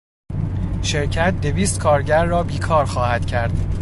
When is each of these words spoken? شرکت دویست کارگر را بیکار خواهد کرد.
شرکت 0.81 1.41
دویست 1.41 1.79
کارگر 1.79 2.25
را 2.25 2.43
بیکار 2.43 2.85
خواهد 2.85 3.25
کرد. 3.25 3.65